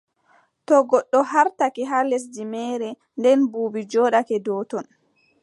[0.67, 4.85] To goɗɗo haartake haa lesdi meere, nden buubi njooɗake dow ton,